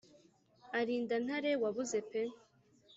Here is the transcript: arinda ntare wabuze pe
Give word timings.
arinda 0.79 1.15
ntare 1.25 1.51
wabuze 1.63 1.99
pe 2.09 2.21